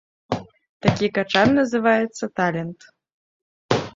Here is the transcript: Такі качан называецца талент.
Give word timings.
Такі 0.85 1.09
качан 1.17 1.47
называецца 1.59 2.31
талент. 2.39 2.79